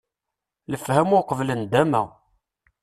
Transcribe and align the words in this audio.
Lefhama 0.71 1.13
uqbel 1.21 1.49
ndama! 1.63 2.01